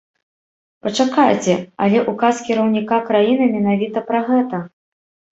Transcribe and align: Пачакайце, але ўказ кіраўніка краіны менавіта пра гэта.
Пачакайце, 0.85 1.57
але 1.85 1.99
ўказ 2.13 2.39
кіраўніка 2.47 2.97
краіны 3.09 3.45
менавіта 3.57 4.03
пра 4.09 4.23
гэта. 4.31 4.63